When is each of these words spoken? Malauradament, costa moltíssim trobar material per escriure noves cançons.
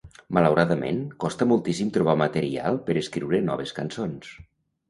Malauradament, 0.35 1.01
costa 1.25 1.47
moltíssim 1.51 1.91
trobar 1.99 2.17
material 2.23 2.81
per 2.89 2.99
escriure 3.05 3.45
noves 3.51 3.79
cançons. 3.83 4.35